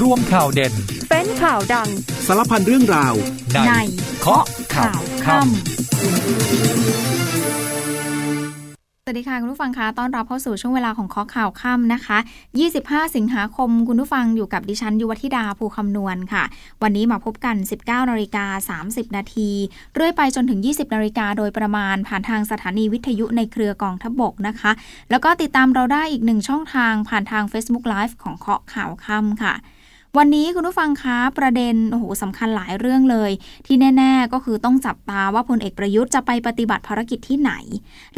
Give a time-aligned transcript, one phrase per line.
[0.00, 0.72] ร่วมข่าวเด่น
[1.10, 1.88] เป็นข่าวดัง
[2.26, 3.14] สารพันเรื่องราว
[3.66, 3.72] ใน
[4.20, 4.44] เคาะ
[4.74, 5.48] ข่าวค่ำ
[9.08, 12.18] สวัสดีค่ะคุณผู้ฟังคะต้อนรับเข้าสู่ช่วงเวลาของข้อข่าวค่ำนะคะ
[12.66, 16.44] 25 สิงหาคม คุณผู้ฟังอยู่กับดิฉันยุวธิดาภูคำนวณค่ะ
[16.82, 19.50] วันนี้มาพบกัน 19นาฬิกา30 นาที
[19.94, 24.70] เรื่อยไปจนถึง 20นาฬิกาโดยประมาณผ่านทางสถานีวิทยุในเครือกองทพบกนะคะ
[25.10, 29.54] แล้วก็ติดตามเราได้อีกหนึ่งช่องทางผ่านทาง Facebook Live ของเคาะข่าวค่ำค่ะ
[30.20, 33.30] วันนี้คุณผู้ฟังคะประเด็นโอ้โหสำคัญหลายเรื่องเลย
[33.66, 37.52] ที่แน่ ๆ ก็คือต้องจับตาว่าพลเอกประยุทธ์จะไปปฏิบัติภารกิจที่ไหน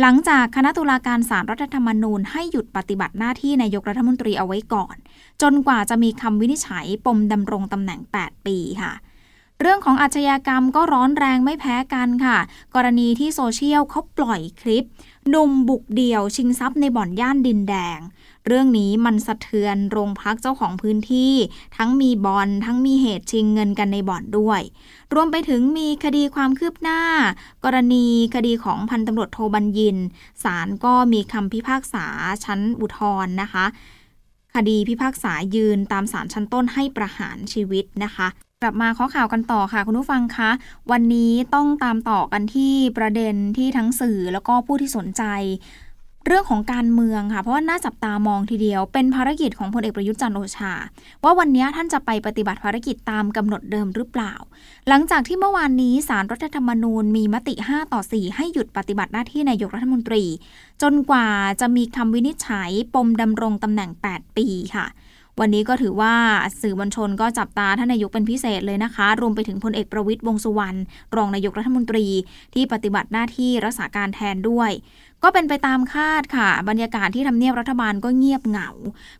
[0.00, 4.96] หลังจากคณะตุลาการศารรัฐธรรมนูญให้หยุดปฏิบัติหน้าที่นายกรัฐมนตรีเอาไว้ก่อน
[5.42, 8.92] จนกว่าจะมีคำวินิจฉัยปมดำรงตำแหน่ง 8 ปีค่ะ
[9.60, 12.38] เรื่องของอาชญากรรมก็ร้อนแรงไม่แพ้กันค่ะ
[12.74, 14.84] กรณีที่โซเชียลเขาปล่อยคลิป
[15.28, 17.98] หนุ่มบุกเดี่ยวชิงทรัพย์ในบ่อนย่านดินแดง
[18.48, 21.34] เรื่องนี้มันสะเทือนโรงพักเจ้าของพื้นที่
[21.76, 24.60] ทั้งมีบอลทั้งมีเหตุชิงเงินกันในบ่อนด้วย
[25.14, 27.00] รวมไปถึงมีคดีความคืบหน้า
[27.64, 29.96] กรณีคดีของพันตำรวจโทบัญญิน
[30.42, 32.06] ศาลก็มีคำพิพากษา
[32.44, 33.64] ชั้นอุทธรณ์นะคะ
[34.54, 38.28] คดีพิพากษายืนตามศาลชั้นต้นให้ประหารชีวิตนะคะ
[38.62, 40.50] กลับมาข้อข่าวกันต่อค่ะ คุณผู้ฟังคะ
[40.90, 45.22] วันนี้ต้องตามต่อกันที่ประเด็นที่ทั้งสื่อแล้วก็ผู้ที่สนใจ
[46.28, 50.72] เรื่องของการเมืองค่ะ เพราะว่าน่าจับตามองทีเดียว เป็นภารกิจของพลเอกประยุทธ์จันโอชา
[51.24, 54.32] ว่าวันนี้ท่านจะไปปฏิบัติภารกิจตามกำหนดเดิมหรือเปล่า
[54.88, 60.24] หลังจากที่เมื่อวานนี้สารรัฐธรรมนูญมีมติ 5 ต่อ 4 ให้หยุดปฏิบัติหน้าที่นายกรัฐมนตรี
[60.82, 61.26] จนกว่า
[61.60, 64.46] จะมีคำวินิจฉัยปมดำรงตำแหน่ง 8 ปี
[64.76, 64.86] ค่ะ
[65.42, 66.14] วันนี้ก็ถือว่า
[66.60, 70.78] สื่อมวลชนก็จับตาท่านนายกเป็นพิเศษเลยนะคะ รวมไปถึงพลเอกประวิตยวงสุวรรณ
[71.16, 72.06] รองนายกรัฐมนตรี
[72.54, 74.70] ที่ปฏิบัติหน้าที่รักษาการแทนด้วย
[75.22, 78.68] ก็เป็นไปตามคาดค่ะ บรรยากาศที่ทำเนียบรัฐบาลก็เงียบเหงา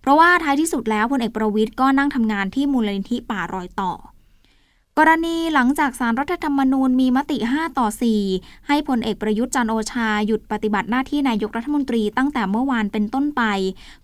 [0.00, 3.92] เพราะว่าท้ายที่สุดแล้วพลเอกประวิตยก็นั่งทำงานที่มูลนิธิป่ารอยต่อ
[5.00, 7.86] กรณีหลังจากสารรัฐธรรมนูญมีมติ 5 ต่อ
[8.26, 13.42] 4 ให้พลเอกประยุทธ์จันโอชาหยุดปฏิบัติหน้าที่นายกรัฐมนตรีตั้งแต่เมื่อวานเป็นต้นไป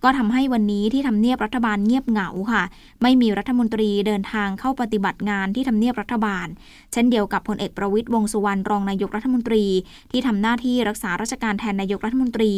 [0.03, 2.63] ก็ทำให้วันนี้ที่ทำเนียบรัฐบาลเงียบเหงาค่ะ
[3.03, 6.47] ไม่มีรัฐมนตรีเดินทางเข้าปฏิบัติงานที่ทำเนียบรัฐบาล
[6.93, 9.65] เช่นเดียวกับพลเอกประวิตรวงษ์สุวรรณรองนายกรัฐมนตรี
[10.11, 12.53] ที่ทำหน้าที่รักษาราชการแทนนายกรัฐมนตรี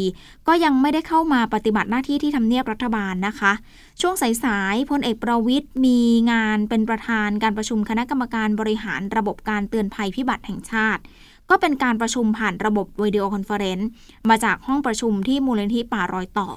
[0.49, 3.53] ก็ยังไม่ได้เข้ามาปฏิบัติหน้าที่ที่ทำเนียบรัฐบาลนะคะ
[4.01, 5.99] ช่วงสายๆพลเอกประวิตรมี
[6.31, 11.03] งานเป็นประธานการประชุมคณะกรรมการบริหารระบบการเตือนภัยพิบัติแห่งชาติ
[11.51, 13.89] ก็เป็นการประชุมผ่านระบบวิดีโอคอนเฟอเรนซ์
[14.29, 16.49] มาจากห้องประชุมที่มูลนิธิป่ารอยต่อ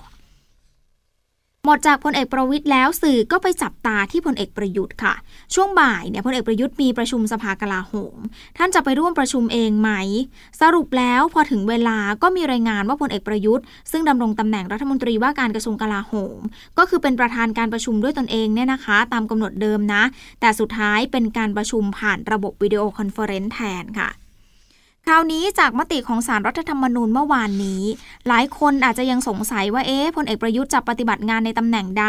[1.66, 5.14] หมดจากพลเอกประวิตรแล้วสื่อก็ไปจับตาที่พลเอกประยุทธ์ค่ะ
[5.54, 8.18] ช่วงบ่ายเนี่ยพลเอกประยุทธ์มีประชุมสภากลาโหม
[8.58, 9.92] ท่านจะไปร่วมประชุมเองไหม
[10.62, 16.40] สรุปแล้วพอถึงเวลาก็มีรายงานว่าพลเอกประยุทธ์ ซึ่งดำรงตำแหน่งรัฐมนตรีว่าการกระทรวงกลาโหม
[16.78, 20.04] ก็คือเป็นประธานการประชุมด้วยตนเองเนี่ยนะคะ ตามกำหนดเดิมนะ
[20.42, 24.10] แต่สุดท้ายเป็นการประชุมผ่านระบบวิดีโอคอนเฟอเรนซ์แทนค่ะ
[25.12, 27.84] คราวนี้จากมติของสารรัฐธรรมนูญเมื่อวานนี้
[28.28, 32.06] หลายคนอาจจะยังสงสัยว่าเอ๊ะพลเอกประยุทธ์จะปฏิบัติงานในตำแหน่งใด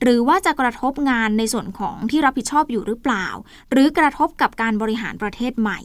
[0.00, 3.26] หรือว่าจะกระทบงานในส่วนของที่รับผิดชอบอยู่หรือเปล่า
[3.70, 5.78] หรือกระทบกับการบริหารประเทศใหม่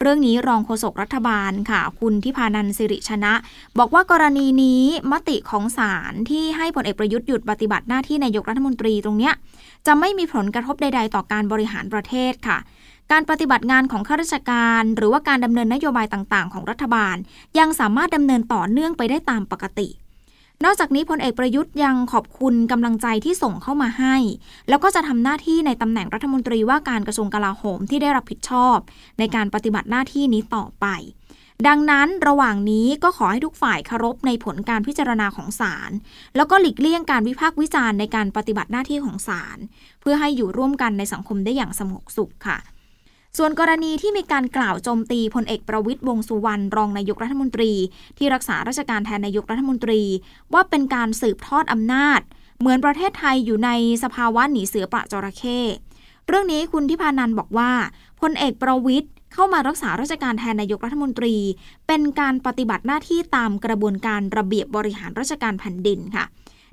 [0.00, 3.32] เรื่องนี้รองโฆษกรัฐบาลค่ะ คุณทิพานันสิริชนะ
[3.78, 9.34] บอกว่ากรณีนี้มติของศาลที่ให้พลเอกประยุทธ์หยุดปฏิบัติหน้าที่นายกรัฐมนตรีตรงเนี้ย
[9.86, 12.58] จะไม่มีผลกระทบใด ๆ ต่อการบริหารประเทศค่ะ
[13.12, 17.16] การปฏิบัติงานของข้าราชการ หรือว่าการดำเนินนโยบายต่างๆ ของรัฐบาล
[17.58, 19.88] ยังสามารถดำเนินต่อเนื่องไปได้ตามปกติ
[20.64, 24.16] นอกจากนี้พลเอกประยุทธ์ยังขอบคุณกำลังใจที่ส่งเข้ามาให้
[24.68, 28.76] แล้วก็จะทำหน้าที่ในตำแหน่งรัฐมนตรีว่าการกระทรวงกลาโหมที่ได้รับผิดชอบ
[29.18, 30.86] ในการปฏิบัติหน้าที่นี้ต่อไป
[31.66, 35.90] ดังนั้นระหว่างนี้ก็ขอให้ทุกฝ่ายเคารพในผลการพิจารณาของศาล
[36.36, 39.58] แล้วก็หลีกเลี่ยงการวิพากษ์วิจารณ์ในการปฏิบัติหน้าที่ของศาล
[40.00, 42.58] เพื่อให้อยู่ร่วมกันในสังคมได้อย่างสงบสุขค่ะ
[43.40, 47.72] ส่วนกรณีที่มีการกล่าวโจมตีพลเอกประวิตยวงสุวรรณรองนายกรัฐมนตรี
[48.18, 50.02] ที่รักษาราชการแทนนายกรัฐมนตรี
[50.54, 52.20] ว่าเป็นการสืบทอดอำนาจ
[52.60, 53.70] เหมือนประเทศไทยอยู่ใน
[54.02, 55.60] สภาวะหนีเสือปะจระเข้
[56.26, 57.70] เรื่องนี้คุณทิพานันบอกว่า
[58.20, 61.34] พลเอกประวิตยเข้ามารักษาราชการแทนนายกรัฐมนตรี
[61.86, 66.24] เป็นการปฏิบัติหน้าที่ตามกระบวนการระเบียบบริหารราชการแผ่นดินค่ะ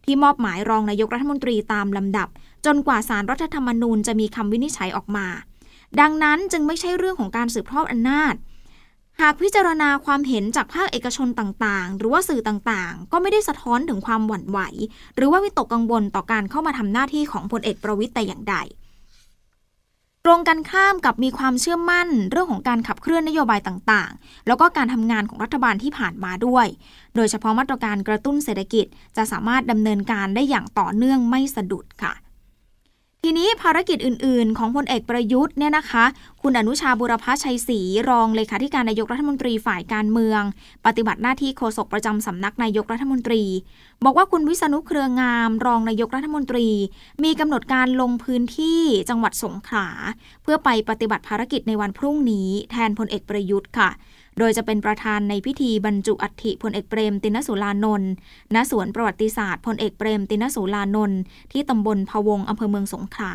[0.05, 2.27] ที่มอบหมายรองนายกรัฐมนตรีตามลำดับ
[2.65, 5.27] จนกว่าสารรัฐธรรมนูญจะมีคำวินิจฉัยออกมา
[5.99, 8.35] ดังนั้นจึงไม่ใช่เรื่องของการสืบทอดอำนาจ
[9.21, 14.59] หากพิจารณาความเห็นจากภาคเอกชนต่างๆ หรือว่าสื่อต่างๆ ก็ไม่ได้สะท้อนถึงความหวั่นไหว
[15.15, 18.55] หรือว่าวิตกกังวลต่อการเข้ามาทำหน้าที่ของพลเอกประวิตยแต่อย่างใด
[20.25, 26.67] ตรงกันข้ามกับมีความเชื่อมั่นเรื่องของการขับเคลื่อนนโยบายต่างๆ แล้วก็การทำงานของรัฐบาลที่ผ่านมาด้วย
[27.15, 28.85] โดยเฉพาะมาตรการกระตุ้นเศรษฐกิจ
[29.17, 32.13] จะสามารถดำเนินการได้อย่างต่อเนื่องไม่สะดุดค่ะ
[33.27, 36.05] ทีนี้ภารกิจอื่น ๆ ของพลเอกประยุทธ์เนี่ยนะคะ
[36.41, 37.79] คุณอนุชาบุรพชัยศรี
[38.09, 40.41] รองเลขาธิการนายกรัฐมนตรีฝ่ายการเมือง
[40.85, 43.43] ปฏิบัติหน้าที่โฆษกประจำสำนักนายกรัฐมนตรี
[44.03, 46.67] บอกว่าคุณวิษณุเครืองาม รองนายกรัฐมนตรี
[47.23, 49.87] มีกำหนดการลงพื้นที่จังหวัดสงขลา
[50.43, 53.89] เพื่อไปปฏิบัติภารกิจในวันพรุ่งนี้ แทนพลเอกประยุทธ์ค่ะ
[54.39, 58.11] โดยจะเป็นประธานในพิธีบรรจุอัฐิพลเอกเปรมตินสุลานนท์
[58.55, 61.19] ณสวนประวัติศาสตร์พลเอกเปรมตินสุลานนท์
[61.51, 63.33] ที่ตำบลพะวงอำเภอเมืองสงขลา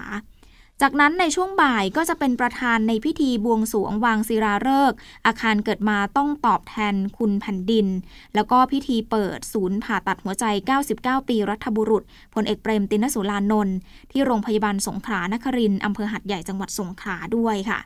[0.83, 7.87] จากนั้นในช่วงบ่ายก็จะเป็นประธานในพิธีบวงสวงวางศิลาฤกษ์อาคารเกิดมาต้องตอบแทนคุณแผ่นดิน
[8.35, 10.45] แล้วก็พิธีเปิดศูนย์ผ่าตัดหัวใจ
[10.87, 12.03] 99 ปีรัฐบุรุษ
[12.35, 13.77] พลเอกเปรมตินสุลานนท์
[14.13, 17.79] ที่โรงพยาบาลสงขลานครินอำเภอหัดใหญ่จังหวัดสงขลาด้วยค่ะ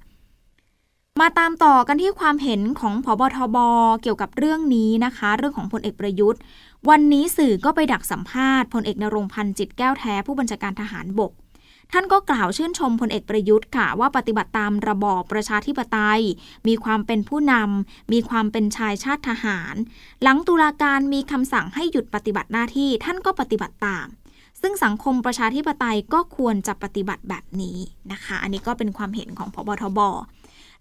[1.20, 3.56] มาตามต่อกันที่ความเห็นของผบทบ
[4.02, 6.40] เกี่ยวกับเรื่องนี้นะคะ เรื่องของพลเอกประยุทธ์
[6.88, 11.32] วันนี้สื่อก็ไปดักสัมภาษณ์พลเอกนรงพันธ์จิตแก้วแท้ผู้บัญชาการทหารบก
[11.92, 16.22] ท่านก็กล่าวชื่นชมพลเอกประยุทธ์ค่ะว่าปฏิบัติตามระบอบประชาธิปไตย
[16.68, 19.74] มีความเป็นผู้นำมีความเป็นชายชาติทหาร
[20.22, 24.06] หลังตุลาการมีคำสั่งให้หยุดปฏิบัติหน้าที่ท่านก็ปฏิบัติตาม
[24.60, 27.78] ซึ่งสังคมประชาธิปไตยก็ควรจะปฏิบัติแบบนี้
[28.12, 30.00] นะคะ อันนี้ก็เป็นความเห็นของพบทบ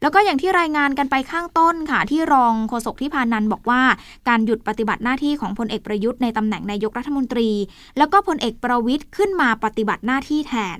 [0.01, 3.81] แล้วก็อย่างที่รายงานกันไปข้างต้นค่ะ ที่รองโฆษกที่พานันบอกว่า
[4.27, 7.49] การหยุดปฏิบัติหน้าที่ของพลเอกประยุทธ์ในตำแหน่งนายกรัฐมนตรี
[7.97, 10.77] แล้วก็พลเอกประวิทย์ขึ้นมาปฏิบัติหน้าที่แทน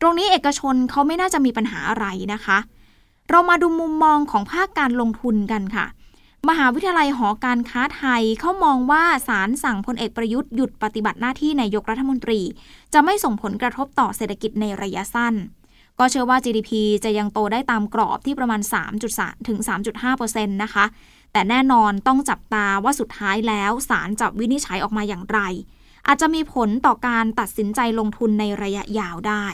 [0.00, 2.58] ตรงนี้เอกชนเขาไม่น่าจะมีปัญหาอะไรนะคะ
[3.30, 5.86] เรามาดูมุมมองของภาคการลงทุนกันค่ะ
[6.48, 12.40] มหาวิทยาลัยหอการค้าไทยเขามองว่าศาลสั่งพลเอกประยุทธ์หยุดปฏิบัติหน้าที่นายกรัฐมนตรี
[12.92, 15.34] จะไม่ส่งผลกระทบต่อเศรษฐกิจในระยะสั้น
[15.98, 16.70] ก็เชื่อว่า GDP
[17.04, 18.60] จะยังโตได้ตามกรอบที่ประมาณ
[19.04, 19.58] 3.3 ถึง
[20.06, 20.84] 3.5%นะคะ
[21.32, 25.38] แต่แน่นอนต้องจับตาว่าสุดท้ายแล้วศาลจะวินิจฉัยออกมาอย่างไร
[26.06, 29.46] อาจจะมีผลต่อการตัดสินใจลงทุนในระยะยาวได้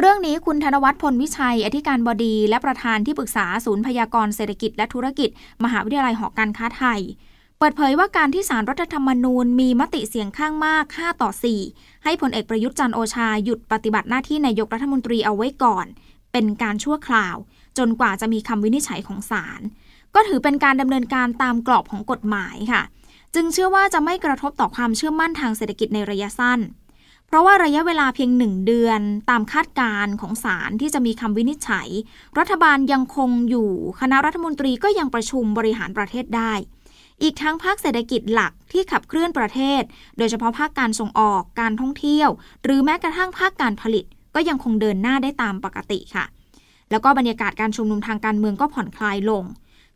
[0.00, 5.30] เรื่องนี้คุณธนวัฒน์พลวิชัย อธิการบดี และประธานที่ปรึกษาศูนย์พยากรเศรษฐกิจและธุรกิจ
[5.64, 7.00] มหาวิทยาลัยหอการค้าไทย
[7.58, 11.30] เปิดเผยว่าการที่สารรัฐธรรมนูญมีมติเสียงข้างมาก 5 ต่อ
[11.66, 15.86] 4 ให้พลเอกประยุทธ์จันโอชาหยุดปฏิบัติหน้าที่นายกรัฐมนตรีเอาไว้ก่อน
[16.32, 17.36] เป็นการชั่วคราว
[17.78, 19.60] จนกว่าจะมีคำวินิจฉัยของศาล
[20.14, 22.82] ก็ถือเป็นการดำเนินการตามกรอบของกฎหมายค่ะ
[23.34, 26.60] จึงเชื่อว่าจะไม่กระทบต่อความเชื่อมั่นทางเศรษฐกิจในระยะสั้น
[27.26, 29.00] เพราะว่าระยะเวลาเพียงหนึ่งเดือน
[29.30, 31.88] ตามคาดการของศาลที่จะมีคำวินิจฉัย
[32.38, 33.70] รัฐบาลยังคงอยู่
[34.00, 36.52] คณะรัฐมนตรีก็ยังประชุมบริหารประเทศได้
[37.22, 39.82] อีกทั้งภาคเศรษฐกิจหลักที่ขับเคลื่อนประเทศ
[40.18, 42.28] โดยเฉพาะภาคการส่งออกการท่องเที่ยว
[42.64, 46.24] หรือแม้กระทั่งภาคการผลิต ก็ยังคงเดินหน้าได้ตามปกติค่ะ
[46.90, 49.44] แล้วก็บรรยากาศการชุมนุมทางการเมืองก็ผ่อนคลายลง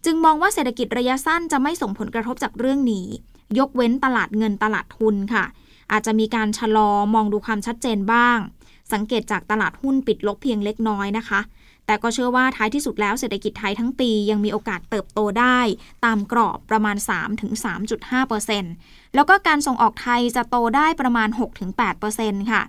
[0.04, 3.06] จึงมองว่าเศรษฐกิจระยะสั้นจะไม่ส่งผลกระทบจากเรื่องนี้
[3.58, 5.44] ยกเว้นตลาดเงินตลาดทุนค่ะ
[5.92, 8.38] อาจจะมีการชะลอมองดูความชัดเจนบ้าง
[8.92, 11.40] สังเกตจากตลาดหุ้นปิดลบเพียงเล็กน้อยนะคะ
[11.86, 15.58] แต่ก็เชื่อว่าท้ายที่สุดแล้วเศรษฐกิจไทยทั้งปียังมีโอกาสเติบโตได้
[16.04, 16.96] ตามกรอบประมาณ
[18.20, 21.28] 3-3.5%แล้วก็การส่งออกไทยจะโตได้ประมาณ
[21.90, 22.62] 6-8%ค่ะ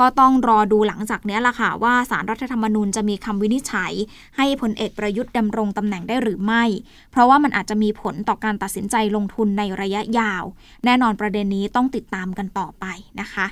[0.00, 3.92] ก็ต้องรอดูหลังจากนี้ล่ะค่ะ ว่าสารรัฐธรรมนูญจะมีคำวินิจฉัย
[4.36, 6.64] ให้พลเอกประยุทธ์ดำรงตำแหน่งได้หรือไม่
[7.10, 10.44] เพราะว่ามันอาจจะมีผลต่อการตัดสินใจลงทุนในระยะยาว
[10.84, 12.84] แน่นอนประเด็นนี้ต้องติดตามกันต่อไป
[13.20, 13.46] นะคะ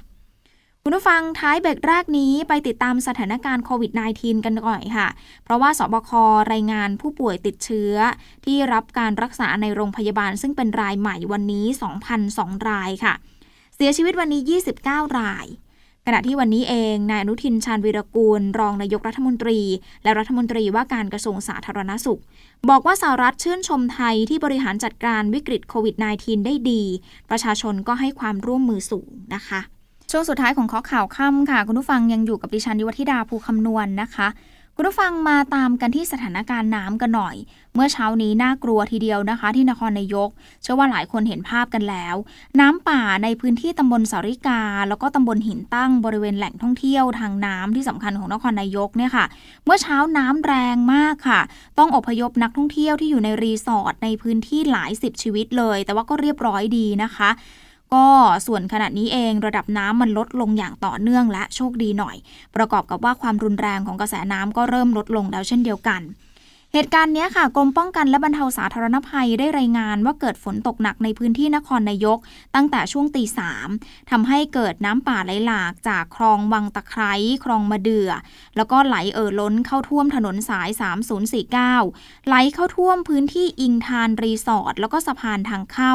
[0.87, 5.09] คุณผู้ฟังท้ายเบรกแรกนี้ไปติดตามสถานการณ์โควิด -19 กันก่อนค่ะ
[5.45, 6.11] เพราะว่าสบค
[6.53, 7.95] รายงานผู้ป่วยติดเชื้อ
[8.45, 11.67] ที่รับการรักษาในโรงพยาบาล ซึ่งเป็นรายใหม่วันนี้
[12.17, 13.15] 2,002 รายค่ะ
[13.77, 14.43] เสียชีวิตวันนี้
[14.81, 15.47] 29 ราย
[16.09, 19.61] ขณะที่วันนี้เองนายอนุทินชาญวีรกูล รองนายกรัฐมนตรี
[20.03, 22.21] และรัฐมนตรีว่าการกระทรวงสาธารณสุข
[22.71, 26.83] บอกว่าสหรัฐชื่นชมไทยที่บริหารจัดการวิกฤตโควิด -19 ได้ดี
[27.31, 29.61] ประชาชนก็ให้ความร่วมมือสูงนะคะ
[30.11, 34.29] ช่วงสุดท้ายของข้อข่าวค่ำค่ะ คุณผู้ฟังยังอยู่กับดิฉันยุวธิดาภูคำนวณนนะคะ
[34.77, 37.37] คุณผู้ฟังมาตามกันที่สถานการณ์น้ำกันหน่อย
[37.75, 40.29] เมื่อเช้านี้น่ากลัวทีเดียวนะคะ ที่นครนายก
[40.63, 42.17] เชื่อว่าหลายคนเห็นภาพกันแล้ว
[42.61, 49.25] น้ำป่าในพื้นที่ตำบลสาริกา แล้วก็ตำบลหินตั้งบริเวณแหล่งท่องเที่ยวทางน้ำที่สำคัญของนครนายกเนี่ยค่ะ
[49.65, 51.41] เมื่อเช้าน้ำแรงมากค่ะ
[51.79, 57.31] ต้องอพยพนักท่องเที่ยวที่อยู่ในรีสอร์ทในพื้นที่หลายสิบชีวิตเลย แต่ว่าก็เรียบร้อยดีนะคะ
[57.93, 58.07] ก็
[58.47, 62.17] ส่วนขณะนี้เองระดับน้ำมันลดลงอย่างต่อเนื่องและโชคดีหน่อย
[62.57, 66.01] ประกอบกับว่าความรุนแรงของกระแสน้ำก็เริ่มลดลงแล้วเช่นเดียวกัน
[66.77, 72.19] เหตุการณ์นี้ค่ะกรมป้องกันและบรรเทาสาธารณภัยได้รายงานว่าเกิดฝนตกหนักในพื้นที่นครนายก
[72.55, 73.69] ตั้งแต่ช่วงตีสาม
[74.11, 77.13] ทำให้เกิดน้ำป่าไหลหลากจากคลองวังตะไคร้
[77.45, 78.11] คลองมะเดื่อ
[78.57, 80.69] แล้วก็ไหลเอ่อล้นเข้าท่วมถนนสาย
[81.49, 85.95] 3049 ไหลเข้าท่วมพื้นที่อิงทานรีสอร์ทแล้วก็สะพานทางเข้า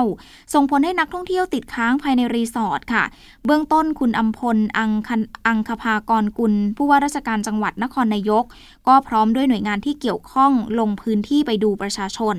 [0.54, 3.04] ส่งผลให้นักท่องเที่ยวติดค้างภายในรีสอร์ทค่ะ
[3.46, 8.44] เบื้องต้นคุณอัมพลอังคันอังคภากรกุลผู้ว่าราชการจังหวัดนครนายก
[8.88, 12.36] ก็พร้อมด้วยหน่วยงานที่เกี่ยวข้องลงพื้นที่ไปดูประชาชน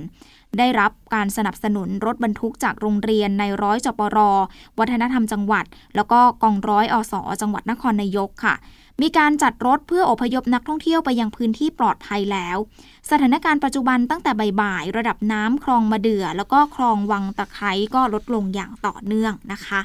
[0.59, 4.19] ได้รับการสนับสนุนรถบรรทุกจากโรงเรียนในร้อยจปร
[4.79, 5.65] วัฒนธรรมจังหวัด
[5.97, 8.55] แล้วก็กองร้อยอสอจังหวัดนครนายกค่ะ
[9.03, 12.57] มีการจัดรถเพื่ออพยพนักท่องเที่ยวไปยังพื้นที่ปลอดภัยแล้ว
[13.11, 19.81] สถานการณ์ปัจจุบันตั้งแต่บ่ายๆระดับน้ำคลองมะเดื่อ แล้วก็คลองวังตะไคร้ก็ลดลงอย่างต่อเนื่องนะคะ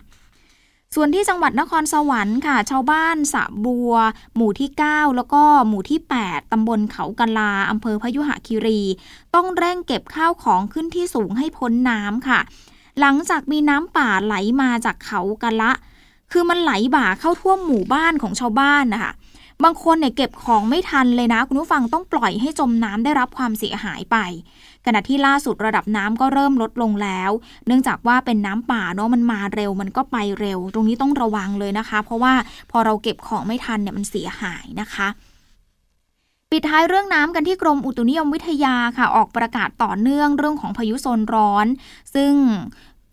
[0.97, 3.93] ส่วนที่จังหวัดนครสวรรค์ค่ะ ชาวบ้านสะบัว
[4.35, 8.81] หมู่ที่ 9 แล้วก็หมู่ที่ 8ตำบลเขากะลาอำเภอพยุหคีรี
[9.35, 12.39] ต้องเร่งเก็บข้าวของขึ้นที่สูงให้พ้นน้ำค่ะ
[12.99, 15.71] หลังจากมีน้ำป่าไหลมาจากเขากะละ
[16.31, 19.11] คือมันไหลบ่าเข้าท่วมหมู่บ้านของชาวบ้านนะคะ
[19.63, 24.17] บางคนเนี่ยเก็บของไม่ทันเลยนะ คุณผู้ฟังต้องปล่อยให้จมน้ำได้รับความเสียหายไป
[24.85, 27.31] ขณะที่ล่าสุดระดับน้ำก็เริ่มลดลงแล้ว
[27.67, 32.33] เนื่องจากว่าเป็นน้ำป่าเนาะมันมาเร็วมันก็ไปเร็ว ตรงนี้ต้องระวังเลยนะคะ เพราะว่า
[32.71, 35.07] พอเราเก็บของไม่ทันเนี่ยมันเสียหายนะคะ
[36.51, 41.67] ปิดท้ายเรื่องน้ำกันที่กรมอุตุนิยมวิทยาค่ะ ออกประกาศต่อเนื่องเรื่องของพายุโซนร้อน
[42.15, 42.31] ซึ่ง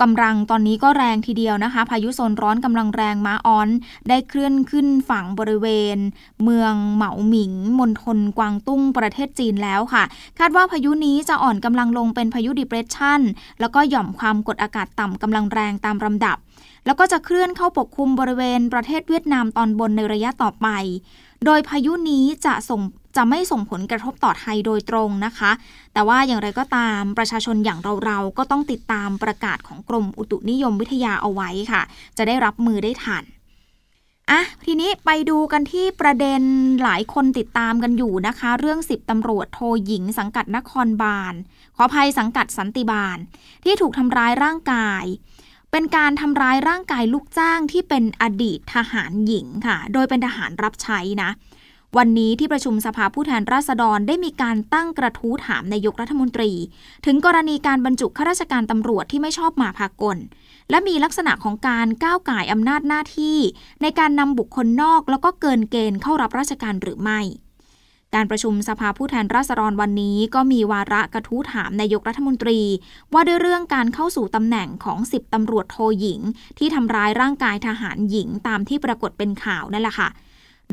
[0.02, 3.68] กำลังตอนนี้ก็แรงทีเดียวนะคะ พายุโซนร้อนกำลังแรงม้าออน
[4.08, 5.96] ได้เคลื่อนขึ้นฝั่งบริเวณ
[6.42, 10.04] เมืองเหมาหมิงมณฑลกวางตุ้งประเทศจีนแล้วค่ะ
[10.38, 13.20] คาดว่าพายุนี้จะอ่อนกำลังลงเป็นพายุดิเปรสชัน
[13.60, 16.36] แล้วก็หย่อมความกดอากาศต่ำกำลังแรงตามลำดับ
[16.86, 20.68] แล้วก็จะเคลื่อนเข้าปกคลุมบริเวณประเทศเวียดนามตอนบนในระยะต่อไป
[21.44, 22.80] โดยพายุนี้จะส่ง
[23.16, 25.50] จะไม่ส่งผลกระทบต่อไทยโดยตรงนะคะ
[25.92, 31.82] แต่ว่าอย่างไรก็ตามประชาชนอย่างเราๆ ก็ต้องติดตามประกาศของกรมอุตุนิยมวิทยาเอาไว้ค่ะ
[32.16, 33.24] จะได้รับมือได้ทัน
[34.30, 36.42] อะทีนี้ไปดูกันที่ประเด็น
[36.82, 41.34] หลายคนติดตามกันอยู่นะคะ เรื่องสิบตำรวจโทหญิงสังกัดนครบาล
[41.76, 43.16] ขออภัยสังกัดสันติบาล
[43.64, 45.04] ที่ถูกทำร้ายร่างกาย
[45.70, 51.30] เป็นการทำร้ายร่างกายลูกจ้างที่เป็นอดีตทหารหญิงค่ะ โดยเป็นทหารรับใช้นะ
[51.98, 56.52] วันนี้ที่ประชุมสภาผู้แทนราษฎรได้มีการตั้งกระทู้ถามนายกรัฐมนตรี
[57.06, 60.16] ถึงกรณีการบรรจุข้าราชการตำรวจที่ไม่ชอบมาพากล
[60.70, 63.38] และมีลักษณะของการก้าวไก่อำนาจหน้าที่
[63.82, 67.20] ในการนำบุคคลนอกแล้วก็เกินเกณฑ์เข้ารับราชการหรือไม่
[68.14, 72.60] การประชุมสภาผู้แทนราษฎรวันนี้ก็มีวาระกระทู้ถามนายกรัฐมนตรี
[73.12, 76.20] ว่าด้วยเรื่องการเข้าสู่ตำแหน่งของสิบตำรวจโทหญิง
[76.58, 80.10] ที่ทำร้ายร่างกายทหารหญิงตามที่ปรากฏเป็นข่าวนั่นแหละค่ะ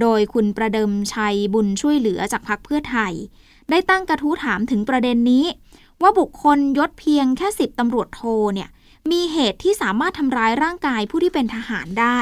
[0.01, 3.13] โดยคุณประเดิมชัยบุญช่วยเหลือจากพรรคเพื่อไทย
[3.69, 5.45] ได้ตั้งกระทู้ถามถึงประเด็นนี้
[6.01, 8.21] ว่าบุคคลยศเพียงแค่สิบตำรวจโท
[8.53, 8.69] เนี่ย
[9.11, 12.19] มีเหตุที่สามารถทำร้ายร่างกายผู้ที่เป็นทหารได้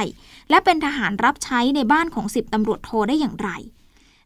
[0.50, 3.50] และเป็นทหารรับใช้ในบ้านของสิบตำรวจโทได้อย่างไร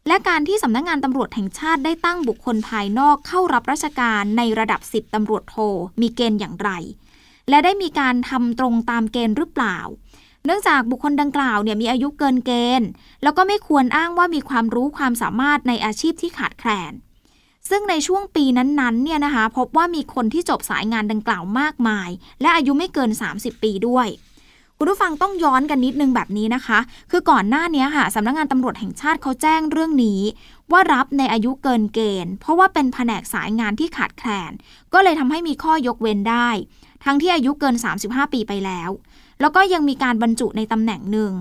[0.06, 5.56] และการที่สำนักงงานตำรวจแห่งชาติได้ตั้งบุคคลภายนอกเข้ารับราชการในระดับสิบตำรวจโท
[6.00, 6.70] มีเกณฑ์อย่างไร
[7.48, 9.78] และได้มีการทำตรงตามเกณฑ์หรือเปล่า
[10.46, 12.88] เนื่องจากบุคคลดังกล่าวเนี่ยมีอายุเกินเกณฑ์
[13.22, 16.92] แล้วก็ไม่ควรอ้างว่ามีความรู้ความสามารถในอาชีพที่ขาดแคลน
[17.70, 22.08] ซึ่งในช่วงปีนั้นๆเนี่ยนะคะพบว่ามีคนที่จบสายงานดังกล่าวมากมาย
[22.40, 24.08] และอายุไม่เกิน 30 ปีด้วย
[24.78, 26.78] คุณผู้ฟังต้องย้อนกันนิดนึงแบบนี้นะคะ
[27.10, 30.20] คือก่อนหน้านี้ค่ะสำนักงงานตำรวจแห่งชาติเขาแจ้งเรื่องนี้
[30.72, 34.52] ว่ารับในอายุเกินเกณฑ์ เพราะว่าเป็นแผนกสายงานที่ขาดแคลน
[34.92, 36.48] ก็เลยทำให้มีข้อยกเว้นได้
[37.04, 38.90] ทั้งที่อายุเกิน 35 ปีไปแล้ว
[39.40, 41.32] แล้วก็ยังมีการบรรจุในตำแหน่งหนึ่ง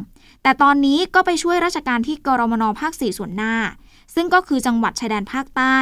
[0.44, 3.56] แต่ตอนนี้ก็ไปช่วยราชการที่กรมนภาคสี่ส่วนหน้า
[4.16, 5.78] ซึ่งก็คือจังหวัดชายแดนภาคใต้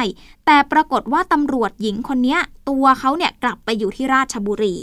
[0.46, 2.38] แต่ปรากฏว่าตำรวจหญิงคนนี้
[2.68, 4.76] ตัวเขาเนี่ยกลับไปอยู่ที่ราชบุรี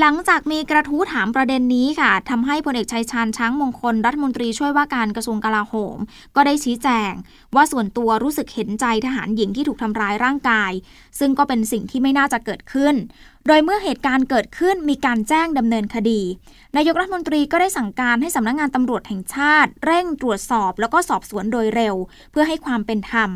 [0.00, 5.98] หลังจากมีกระทู้ถามประเด็นนี้ค่ะทำให้พลเอกชัยชาญช้างมงคลรัฐมนตรีช่วยว่าการกระทรวงกลาโหม
[6.36, 7.12] ก็ได้ชี้แจง
[7.54, 10.72] ว่าส่วนตัวรู้สึกเห็นใจทหารหญิงที่ถูกทำร้ายร่างกาย
[11.18, 12.94] ซึ่งก็เป็นสิ่งที่ไม่น่าจะเกิดขึ้น
[13.46, 16.20] โดยเมื่อเหตุการณ์เกิดขึ้นมีการแจ้งดำเนินคดี
[16.76, 21.94] นายกรัฐมนตรีก็ได้สั่งการให้สำนักงงานตำรวจแห่งชาติ เร่งตรวจสอบแล้วก็สอบสวนโดยเร็ว
[22.30, 23.30] เพื่อให้ความเป็นธรรม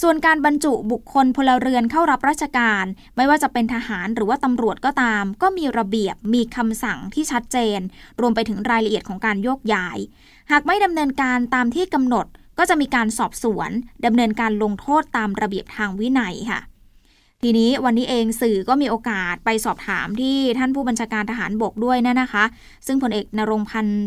[0.00, 2.84] ส่วนการบรรจุบุคคลพลเรือนเข้ารับราชการ
[3.16, 7.80] ไม่ว่าจะเป็นทหารหรือว่าตำรวจก็ตาม ก็มีระเบียบมีคำสั่งที่ชัดเจน
[8.20, 9.98] รวมไปถึงรายละเอียดของการโยกย้าย
[10.52, 12.26] หากไม่ดำเนินการตามที่กำหนด
[12.58, 13.70] ก็จะมีการสอบสวน
[14.06, 16.60] ดำเนินการลงโทษตามระเบียบทางวินัยค่ะ
[17.42, 22.44] ทีนี้วันนี้เองสื่อก็มีโอกาสไปสอบถามที่ท่านผู้บัญชาการทหารบกด้วยนะนะคะ
[22.86, 24.02] ซึ่งพลเอกนรงพันธ์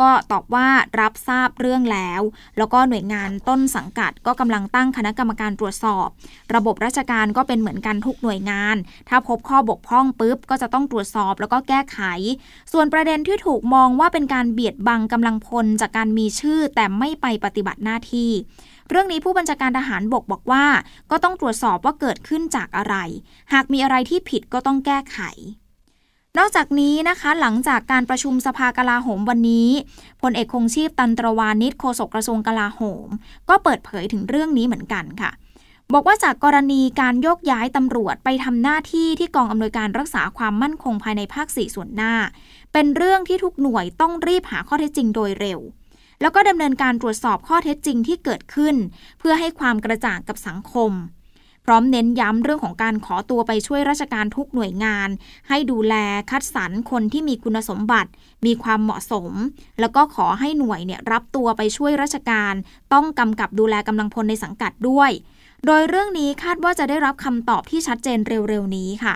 [0.00, 0.68] ก็ตอบว่า
[1.00, 2.20] รับทราบเรื่องแล้ว
[2.58, 6.08] แล้วก็หน่วยงานต้นสังกัดก็กำลังตั้งคณะกรรมการตรวจสอบ
[6.54, 8.76] ระบบราชการก็เป็นเหมือนกันทุกหน่วยงาน
[9.08, 11.98] ถ้าพบข้อบกพร่องปุ๊บ ก็จะต้องตรวจสอบแล้วก็แก้ไข
[12.72, 18.30] ส่วนประเด็นที่ถูกมองว่าเป็นการเบียดบังกำลังพลจากการมีชื่อแต่ไม่ไปปฏิบัติหน้าที่
[18.90, 20.64] เรื่องนี้ผู้บัญชาการทหารบกบอกว่า
[21.10, 22.96] ก็ต้องตรวจสอบว่าเกิดขึ้นจากอะไร
[23.52, 25.18] หากมีอะไรที่ผิดก็ต้องแก้ไข
[26.38, 29.68] นอกจากนี้นะคะหลังจากการประชุมสภากลาโหมวันนี้
[30.22, 33.08] พลเอกคงชีพตันตรวานิชโฆษกกระทรวงกลาโหม
[33.48, 35.30] ก็เปิดเผยถึงเรื่องนี้เหมือนกันค่ะ
[35.92, 42.14] บอกว่าจากกรณีการโยกย้ายตำรวจไปทำหน้าที่ที่กองอำนวยการรักษาความมั่นคงภายในภาคสี่ส่วนหน้า
[42.72, 45.60] เป็นเรื่องที่ทุกหน่วยต้องรีบหาข้อเท็จจริงโดยเร็ว
[46.20, 48.74] แล้วก็ดำเนินการตรวจสอบข้อเท็จจริงที่เกิดขึ้น
[49.18, 50.92] เพื่อให้ความกระจ่างกับสังคม
[51.64, 55.08] พร้อมเน้นย้ำเรื่องของการขอตัวไปช่วยราชการทุกหน่วยงาน
[55.48, 55.94] ให้ดูแล
[56.30, 58.10] คัดสรรคนที่มีคุณสมบัติ
[58.46, 59.32] มีความเหมาะสม
[59.80, 62.54] แล้วก็ขอให้หน่วยเนี่ยรับตัวไปช่วยราชการ
[62.92, 65.10] ต้องกำกับดูแลกำลังพลในสังกัดด้วย
[65.66, 69.14] โดยเรื่องนี้คาดว่าจะได้รับคำตอบที่ชัดเจนเร็วๆนี้ค่ะ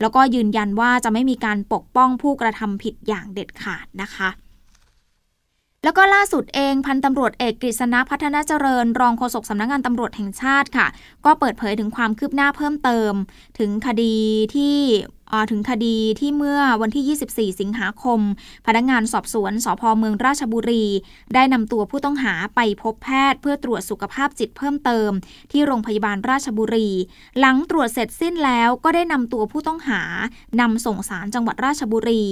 [0.00, 4.28] แล้วก็ยืนยันว่าจะไม่มีการปกป้องผู้กระทำผิดอย่างเด็ดขาดนะคะ
[5.84, 10.86] แล้วก็ล่าสุดเองพันตำรวจเอกกฤษณะพัฒนาเจริญ รองโฆษกสำนักงงานตำรวจแห่งชาติค่ะ
[11.24, 13.12] ก็เปิดเผยถึงความคืบหน้าเพิ่มเติม
[13.58, 14.16] ถึงคดี
[14.54, 14.76] ที่
[15.50, 18.20] ถึงคดีที่เมื่อวันที่ 24 สิงหาคม
[18.66, 20.86] พนักงานสอบสวนสพเมืองราชบุรี
[21.34, 25.10] ได้นำตัวผู้ต้องหาไปพบแพทย์ เพื่อตรวจสุขภาพจิตเพิ่มเติม
[25.52, 26.90] ที่โรงพยาบาลราชบุรี
[27.38, 30.02] หลังตรวจเสร็จสิ้นแล้วก็ได้นำตัวผู้ต้องหา
[30.60, 32.24] นำส่งสารจังหวัดราชบุรี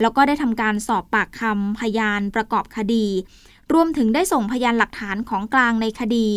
[0.00, 3.06] แล้วก็ได้ทำการสอบปากคำพยานประกอบคดี
[3.74, 6.28] รวมถึงได้ส่งพยานหลักฐานของกลางในคดี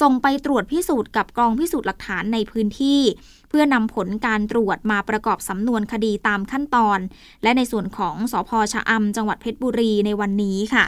[0.00, 3.00] ส่งไปตรวจพิสูจน์กับกองพิสูจน์หลักฐานในพื้นที่
[3.48, 6.98] เพื่อนำผลการตรวจมาประกอบสำนวนคดีตามขั้นตอน
[7.42, 10.86] และในส่วนของสพชะอำจังหวัดเพชรบุรีในวันนี้ค่ะ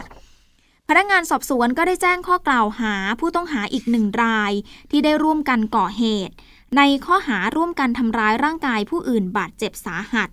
[0.88, 4.52] พนักงานสอบสวนก็ได้แจ้งข้อกล่าวหาผู้ต้องหาอีกหนึ่งราย
[4.90, 6.34] ที่ได้ร่วมกันก่อเหตุ
[6.76, 10.28] ในข้อหาร่วมกันทำร้ายร่างกายผู้อื่นบาดเจ็บสาหัส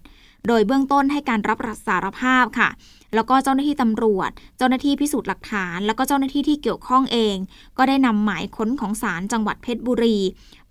[0.47, 1.57] โดยเบื้องต้นให้การรับ
[1.88, 2.69] สารภาพค่ะ
[3.15, 7.35] แล้วก็เจ้าหน้าที่ตำรวจ เจ้าหน้าที่พิสูจน์หลักฐาน แล้วก็เจ้าหน้าที่ที่เกี่ยวข้องเอง
[7.77, 10.17] ก็ได้นำหมายค้นของศาลจังหวัดเพชรบุรี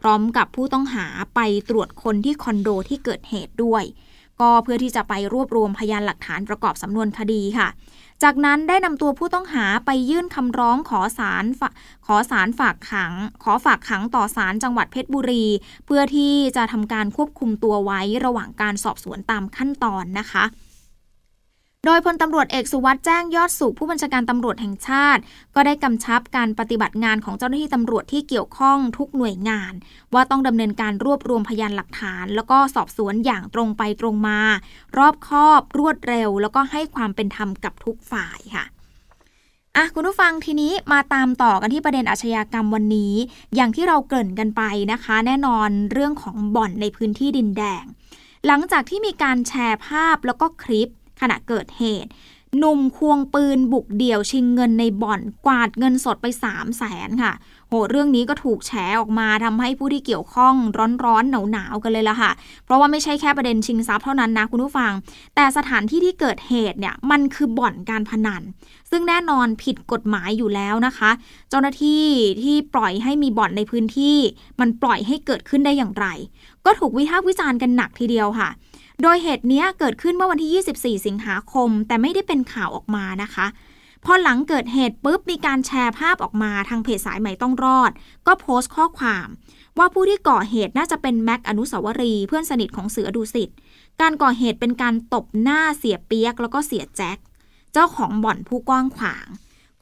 [0.01, 3.85] พร้อมกับผู้ต้องหาไปตรวจคนที่คอนโดที่เกิดเหตุด้วย
[4.41, 7.69] ก็เพื่อที่จะไปรวบรวมพยานหลักฐานประกอบสำนวนคดีค่ะ
[8.23, 11.45] จากนั้นได้นำตัวผู้ต้องหาไปยื่นคำร้องขอศาล
[12.07, 15.45] ขอศาลฝากขัง ขอฝากขังต่อศาลจังหวัดเพชรบุรี
[15.87, 20.45] เพื่อที่จะทำการควบคุมตัวไว้ระหว่างการสอบสวนตามขั้นตอนนะคะ
[21.85, 25.21] โดยพลตำรวจเอกสุวัสด์แจ้งยอดสุขผู้บัญชาการตำรวจแห่งชาติ
[25.55, 29.73] ก็ได้กำชับการปฏิบัติงานของเจ้าหน้าที่ตำรวจที่เกี่ยวข้องทุกหน่วยงาน
[30.15, 34.41] ว่าต้องดำเนินการรวบรวมพยานหลักฐาน แล้วก็สอบสวนอย่างตรงไปตรงมา
[34.99, 38.65] รอบคอบ รวดเร็ว แล้วก็ให้ความเป็นธรรมกับทุกฝ่ายค่ะ
[39.77, 43.15] อะคุณผู้ฟังทีนี้มาตามต่อกันที่ประเด็นอาชญากรรมวันนี้
[43.55, 44.63] อย่างที่เราเกริ่นกันไป
[44.93, 47.85] นะคะ แน่นอนเรื่องของบ่อนในพื้นที่ดินแดง
[48.47, 50.89] หลังจากที่มีการแชร์ภาพแล้วก็คลิป
[51.21, 52.11] ขณะเกิดเหตุ
[52.59, 57.33] หนุ่มควงปืนบุกเดี่ยวชิงเงินในบ่อนกวาดเงินสดไป 3 0 0แสนค่ะ
[57.69, 60.55] โหเรื่องนี้ก็ถูกแฉออกมาทำให้ผู้ที่เกี่ยวข้อง
[61.05, 62.31] ร้อนๆหนาวๆกันเลยละค่ะ
[62.65, 64.93] เพราะว่าไม่ใช่แค่ประเด็นชิงทรัพย์เท่านั้นนะคุณผู้ฟัง
[65.35, 68.43] แต่สถานที่ที่เกิดเหตุเนี่ยมันคือบ่อนการพนัน
[68.91, 71.11] ซึ่งแน่นอนผิดกฎหมายอยู่แล้วนะคะ
[71.51, 72.05] เจ้าหน้าที่
[72.43, 74.17] ที่ปล่อยให้มีบ่อนในพื้นที่
[74.61, 76.07] มันปล่อยให้เกิดขึ้นได้อย่างไร
[76.67, 78.49] ก็ถูกวิพากษ์วิจารณ์กันหนักทีเดียวค่ะ
[79.03, 83.47] โดยเหตุนี้เกิดขึ้นเมื่อวันที่ 24 สิงหาคม แต่ไม่ได้เป็นข่าวออกมานะคะ
[84.05, 87.91] พอหลังเกิดเหตุปุ๊บมีการแชร์ภาพออกมาทางเพจสายใหม่ต้องรอด
[88.27, 89.27] ก็โพสต์ข้อความ
[89.79, 93.51] ว่าผู้ที่ก่อเหตุน่าจะเป็นแม็กอนุสาวรีเพื่อนสนิทของเสือดุสิต
[94.01, 97.19] การก่อเหตุเป็นการตบหน้าเสียเปียกแล้วก็เสียแจ็ค
[97.73, 99.27] เจ้าของบ่อนผู้กว้างขวาง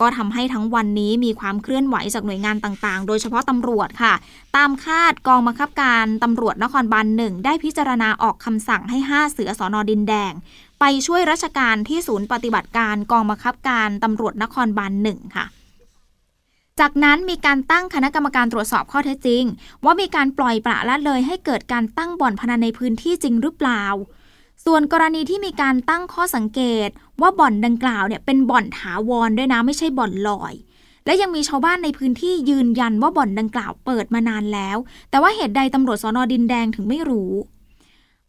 [0.01, 4.15] ก็ทำให้ทั้งวันนี้มีความเคลื่อนไหวจากหน่วยงานต่างๆ โดยเฉพาะตำรวจค่ะ
[4.57, 10.33] ตามคาดกองบังคับการตำรวจนครบาลหนึ่งได้พิจารณาออกคำสั่งให้ 5 เสือสอนอดินแดง
[10.81, 15.47] ไปช่วยราชการที่ศูนย์ปฏิบัติการกองบังคับการตำรวจนครบาลหนึ่งค่ะ
[16.81, 19.45] จากนั้นมีการตั้งคณะกรรมการตรวจสอบข้อเท็จจริง
[19.85, 23.85] ว่ามีการปล่อยปละละเลยให้เกิดการตั้งบ่อนพนันในพื้นที่จริงหรือเปล่า
[24.65, 26.89] ส่วนกรณีที่มีการตั้งข้อสังเกต
[27.21, 30.55] ว่าบ่อนดังกล่าวเนี่ยเป็นบ่อนถาวรด้วยนะไม่ใช่บ่อนลอย
[31.07, 34.77] และยังมีชาวบ้านในพื้นที่ยืนยันว่าบ่อนดังกล่าวเปิดมานานแล้ว
[35.11, 37.33] แต่ว่าเหตุใดตำรวจสอนอดินแดงถึงไม่รู้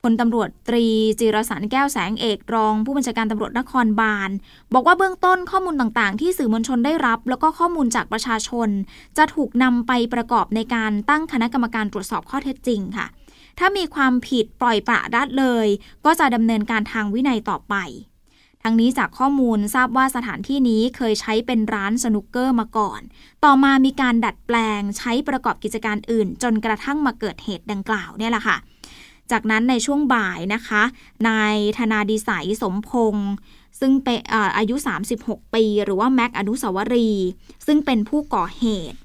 [0.01, 0.85] พลตำรวจตรี
[1.19, 4.29] จิรสันแก้วแสงเอกรอง ผู้บัญชาการตำรวจนครบาล
[4.73, 8.69] บอกว่าเบื้องต้นข้อมูลต่างๆ ที่สื่อมวลชนได้รับ แล้วก็ข้อมูลจากประชาชน
[9.17, 13.07] จะถูกนำไปประกอบในการตั้งคณะกรรมการตรวจสอบข้อเท็จจริงค่ะ
[13.59, 15.67] ถ้ามีความผิดปล่อยปละละเลย
[16.05, 17.75] ก็จะดำเนินการทางวินัยต่อไป
[18.63, 23.01] ทั้งนี้จากข้อมูลทราบว่าสถานที่นี้เคยใช้เป็นร้านสนุกเกอร์มาก่อน
[23.43, 28.57] ต่อมามีการดัดแปลงใช้ประกอบกิจการอื่น จนกระทั่งมาเกิดเหตุดังกล่าวเนี่ยแหละค่ะ
[29.31, 30.83] จากนั้นในช่วงบ่ายนะคะ
[31.29, 33.31] นายธนาดีสายสมพงศ์
[33.79, 34.19] ซึ่งเป็น
[34.57, 34.75] อายุ
[35.15, 37.11] 36 ปี หรือว่าแม็กอนุสาวรี
[37.65, 38.97] ซึ่งเป็นผู้ก่อเหตุ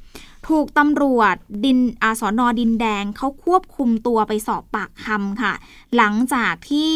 [0.51, 5.53] ถูกตำรวจดินอาสอนอดินแดงเขาควบคุมตัวไปสอบปากคำค่ะ
[5.97, 6.93] หลังจากที่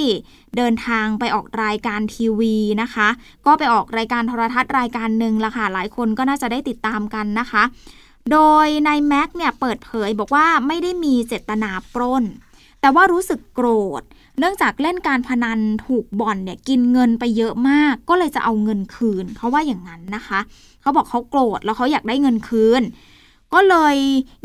[0.57, 3.09] เดินทางไปออกรายการทีวีนะคะ
[3.47, 7.63] ก็ไปออกรายการโทรทัศน์รายการหนึ่งละค่ะ หลายคนก็น่าจะได้ติดตามกันนะคะ
[8.33, 12.25] โดยนายแม็กเนี่ยเปิดเผยบอกว่าไม่ได้มีเจตนาปล้น
[12.81, 13.69] แต่ว่ารู้สึกโกร
[14.01, 14.03] ธ
[14.39, 20.41] เนื่องจากเล่นการพนันถูกบ่อนเนี่ยกินเงินไปเยอะมาก ก็เลยจะเอาเงินคืนเขาว่าอย่างนั้นนะคะ
[20.81, 22.83] เขาบอกเขาโกรธแล้วเขาอยากได้เงินคืน
[23.55, 23.97] ก็เลย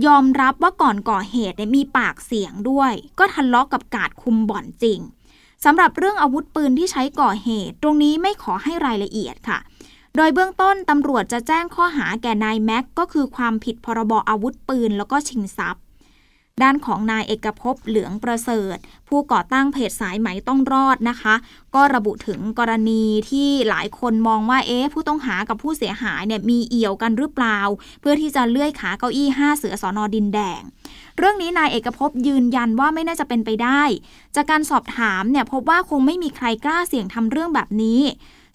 [0.08, 5.00] ยอมรับว่าก่อนก่อเหตุเนี่ยมีปากเสียงด้วย ก็ทะเลาะกกับกาดคุมบ่อนจริง
[5.66, 9.60] สำหรับเรื่องอาวุธปืนที่ใช้ก่อเหตุ ตรงนี้ไม่ขอให้รายละเอียดค่ะ
[10.16, 15.84] โดยเบื้องต้นตำรวจจะแจ้งข้อหาแก่นายแม็กก็คือความผิดพรบอาวุธปืนแล้วก็ชิงทรัพย์
[16.64, 18.78] ด้านของนายเอกภพเหลืองประเสริฐ
[19.10, 21.36] ผู้ก่อตั้งเพจสายไหมต้องรอดนะคะ
[21.76, 27.60] ก็ระบุถึงกรณีที่หลายคนมองว่าเอ๊ะผู้ต้องหากับผู้เสียหายเนี่ยมีเอี่ยวกันหรือเปล่า
[28.02, 30.62] เพื่อที่จะเลื่อยขาเก้าอี้ห้าเสือสอนอดินแดง
[31.18, 33.82] เรื่องนี้นายเอกภพยืนยันว่าไม่น่าจะเป็นไปได้
[34.36, 38.02] จากการสอบถามเนี่ยพบว่าคงไม่มีใครกล้าเสี่ยงทำเรื่องแบบนี้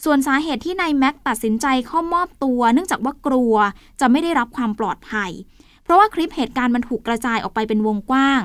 [0.04, 3.54] ส่วนสาเหตุที่นายแม็กตัดสินใจเข้ามอบตัว เนื่องจากว่ากลัว
[4.00, 5.30] จะไม่ได้รับความปลอดภัย
[5.84, 8.42] เพราะว่าคลิปเหตุการณ์มันถูกกระจายออกไปเป็นวงกว้าง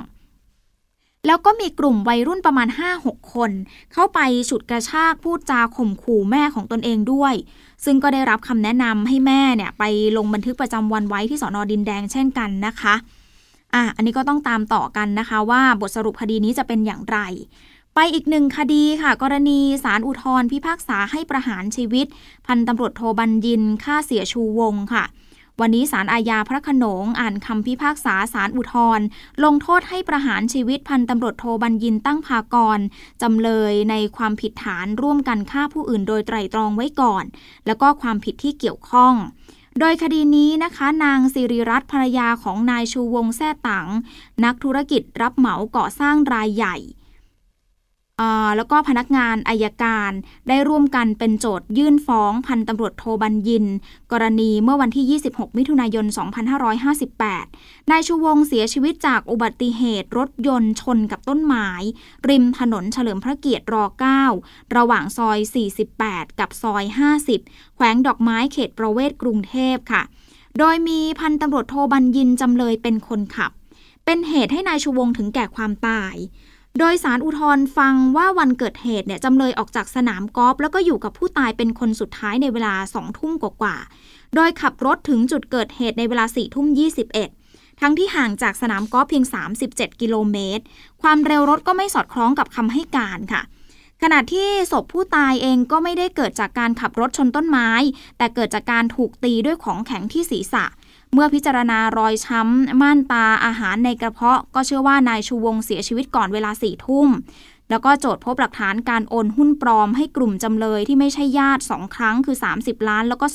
[1.27, 2.67] แล้วก็มีกลุ่มวัยรุ่นประมาณ
[2.99, 3.51] 5-6 คน
[3.93, 7.33] เข้าไปฉุดกระชากพูดจาข่มขู่แม่ของตนเองด้วย
[7.85, 9.83] ซึ่งก็ได้รับคำแนะนำให้แม่เนี่ยไป
[10.17, 12.95] ลงบันทึกประจำวันไว้ที่สอนอดินแดงเช่นกันนะคะ
[13.73, 17.17] อะอันนี้ก็ต้องตามต่อกันนะคะว่าบทสรุปคดีนี้จะเป็นอย่างไร
[17.95, 22.07] ไปอีกหนึ่งคดีค่ะ กรณีสารอุทธรพิพากษาให้ประหารชีวิต
[22.47, 25.03] พันตำรวจโทบัญญินฆ่าเสียชูวงค่ะ
[25.61, 28.99] วันนี้ศาลอาญาพระขนงอ่านคำพิพากษาศาลอุทธร
[29.43, 32.79] ลงโทษให้ประหารชีวิตพันตำรวจโทบัญญินตั้งภากร
[33.21, 37.23] จำเลยในความผิดฐานร่วมกันฆ่าผู้อื่นโดยไตรตรองไว้ก่อน
[37.65, 39.13] แล้วก็ความผิดที่เกี่ยวข้อง
[39.79, 43.87] โดยคดีนี้นะคะนางสิริรัตน์ภรรยาของนายชูวงแท่ตัง
[44.43, 46.77] นักธุรกิจรับเหมาก่อสร้างรายใหญ่
[48.57, 50.11] แล้วก็พนักงานอายการ
[50.47, 53.65] ได้ร่วมกันเป็นโจทยื่นฟ้องพันตำรวจโทบัญญิน
[54.11, 56.05] กรณีเมื่อวันที่ 26 มิถุนายน
[57.17, 61.69] 2558 นายชูวงเสียชีวิตจากอุบัติเหตุรถยนต์ชนกับต้นไม้
[62.29, 63.75] ริมถนนเฉลิมพระเกียรติร
[64.25, 65.39] 9ระหว่างซอย
[65.89, 66.83] 48 กับซอย
[67.31, 70.03] 50 แขวงดอกไม้เขตประเวศกรุงเทพค่ะ
[70.59, 73.51] โดยมีพันตำรวจโทบัญญินจำเลยเป็นคนขับ
[74.05, 76.15] เป็นเหตุให้นายชูวงถึงแก่ความตาย
[76.77, 87.29] โดยสารอุทธรฟังว่าวันเกิดเหตุเนี่ยจำเลยออกจากสนามกอล์ฟแล้วก็อยู่กับผู้ตายเป็นคนสุดท้ายในเวลาสองทุ่มกว่าๆ โดยขับรถถึงจุดเกิดเหตุในเวลาสี่ทุ่มยี่สิบเอ็ด
[87.81, 89.25] ทั้งที่ห่างจากสนามกอล์ฟเพียง
[89.63, 90.63] 37 กิโลเมตร
[91.01, 93.41] ความเร็วรถก็ไม่สอดคล้องกับคำให้การค่ะ
[94.01, 97.69] ขณะที่ศพผู้ตายเองก็ไม่ได้เกิดจากการขับรถชนต้นไม้
[98.17, 100.65] แต่เกิดจากการถูกตีด้วยของแข็งที่ศีรษะ
[101.13, 107.07] เมื่อพิจารณารอยช้ำ ม่านตาอาหารในกระเพาะ ก็เชื่อว่านายชูวงเสียชีวิตก่อนเวลาสี่ทุ่ม
[107.69, 113.25] แล้วก็โจทย์พบหลักฐานการโอนหุ้นปลอมให้กลุ่มจำเลยที่ไม่ใช่ญาติสองครั้งคือ 30 ล้าน แล้วก็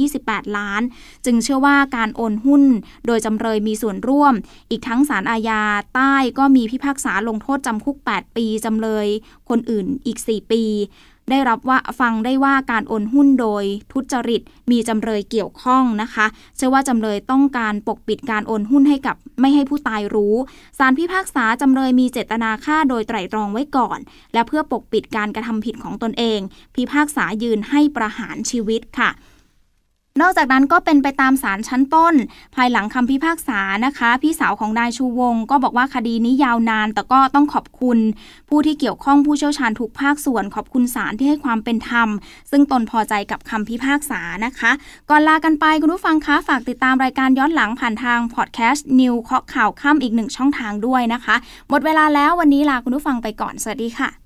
[0.00, 0.82] 228 ล้าน
[1.24, 2.62] จึงเชื่อว่าการโอนหุ้น
[3.06, 4.34] โดยจำเลยมีส่วนร่วม
[4.70, 5.62] อีกทั้งสารอาญา
[5.94, 9.06] ใต้ก็มีพิพากษาลงโทษจำคุก 8 ปีจำเลย
[9.48, 10.62] คนอื่นอีก 4 ปี
[11.30, 20.34] ได้รับว่าฟังได้ว่าการโอนหุ้นโดยทุจริต มีจำเลยเกี่ยวข้องนะคะเชื่อว่าจำเลยต้องการปกปิดการโอนหุ้นให้กับไม่ให้ผู้ตายรู้
[20.78, 23.98] สารพิพากษาจำเลยมีเจตนาฆ่าโดยไตร่ตรองไว้ก่อน
[24.34, 26.40] และเพื่อปกปิดการกระทำผิดของตนเอง
[26.74, 29.10] พิพากษายืนให้ประหารชีวิตค่ะ
[30.20, 32.14] นอกจากนั้นก็เป็นไปตามศาลชั้นต้น
[32.54, 37.98] ภายหลังคำพิพากษานะคะ พี่สาวของนายชูวง ก็บอกว่าคดีนี้ยาวนาน แต่ก็ต้องขอบคุณ
[38.48, 42.08] ผู้ที่เกี่ยวข้องผู้เชี่ยวชาญทุกภาคส่วน ขอบคุณศาลที่ให้ความเป็นธรรม
[42.50, 44.70] ซึ่งตนพอใจกับคำพิพากษานะคะ
[45.10, 51.36] ก่อนลากันไปคุณผู้ฟังคะฝากติดตามรายการย้อนหลังผ่านทางพอดแคสต์นิวเคาะข่าวค่ำอีกหนึ่งช่องทางด้วยนะคะ
[51.68, 54.25] หมดเวลาแล้ววันนี้ลาคุณผู้ฟังไปก่อนสวัสดีค่ะ